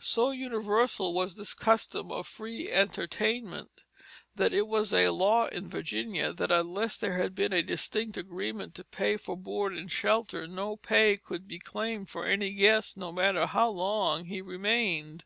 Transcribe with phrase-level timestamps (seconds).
[0.00, 3.70] So universal was this custom of free entertainment
[4.34, 8.74] that it was a law in Virginia that unless there had been a distinct agreement
[8.74, 13.12] to pay for board and shelter, no pay could be claimed from any guest, no
[13.12, 15.24] matter how long he remained.